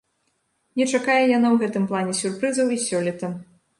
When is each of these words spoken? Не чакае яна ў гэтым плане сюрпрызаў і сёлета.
Не 0.79 0.87
чакае 0.93 1.19
яна 1.37 1.47
ў 1.51 1.55
гэтым 1.65 1.85
плане 1.91 2.17
сюрпрызаў 2.21 2.73
і 2.77 2.79
сёлета. 2.89 3.31